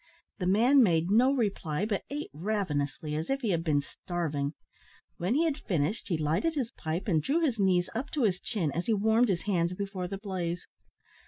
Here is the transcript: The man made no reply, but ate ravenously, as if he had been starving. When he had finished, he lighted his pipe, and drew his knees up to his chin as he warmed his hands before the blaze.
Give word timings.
The 0.39 0.47
man 0.47 0.81
made 0.81 1.11
no 1.11 1.31
reply, 1.31 1.85
but 1.85 2.05
ate 2.09 2.31
ravenously, 2.33 3.13
as 3.13 3.29
if 3.29 3.41
he 3.41 3.51
had 3.51 3.63
been 3.63 3.81
starving. 3.83 4.55
When 5.17 5.35
he 5.35 5.45
had 5.45 5.59
finished, 5.59 6.07
he 6.07 6.17
lighted 6.17 6.55
his 6.55 6.71
pipe, 6.71 7.07
and 7.07 7.21
drew 7.21 7.39
his 7.41 7.59
knees 7.59 7.87
up 7.93 8.09
to 8.13 8.23
his 8.23 8.39
chin 8.39 8.71
as 8.71 8.87
he 8.87 8.95
warmed 8.95 9.29
his 9.29 9.43
hands 9.43 9.73
before 9.75 10.07
the 10.07 10.17
blaze. 10.17 10.65